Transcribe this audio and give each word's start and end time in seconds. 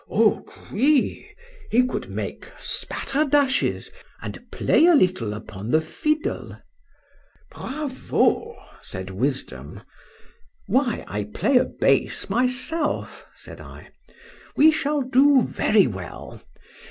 —O 0.09 0.41
qu'oui! 0.47 1.27
he 1.69 1.85
could 1.85 2.09
make 2.09 2.47
spatterdashes, 2.57 3.91
and 4.19 4.49
play 4.49 4.87
a 4.87 4.95
little 4.95 5.31
upon 5.35 5.69
the 5.69 5.79
fiddle.—Bravo! 5.79 8.55
said 8.81 9.11
Wisdom.—Why, 9.11 11.05
I 11.07 11.25
play 11.25 11.57
a 11.57 11.65
bass 11.65 12.31
myself, 12.31 13.27
said 13.35 13.61
I;—we 13.61 14.71
shall 14.71 15.03
do 15.03 15.43
very 15.43 15.85
well. 15.85 16.41